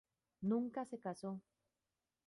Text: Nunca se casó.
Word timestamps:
Nunca 0.41 0.83
se 0.85 0.97
casó. 0.99 1.39